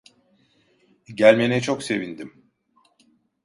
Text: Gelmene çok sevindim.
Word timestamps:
Gelmene 1.15 1.61
çok 1.61 1.83
sevindim. 1.83 2.51